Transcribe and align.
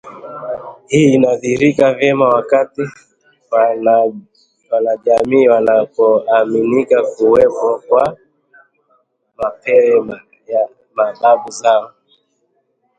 Hii 0.87 1.13
inadhihirika 1.13 1.93
vyema 1.93 2.29
wakati 2.29 2.81
wanajamii 4.71 5.47
wanapoamini 5.47 6.85
kuwepo 7.15 7.81
kwa 7.87 8.17
mapepo 9.37 10.15
ya 10.47 10.69
mababu 10.95 11.51
zao 11.51 11.93